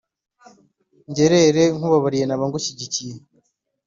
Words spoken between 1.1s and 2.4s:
jye rere nkubabariye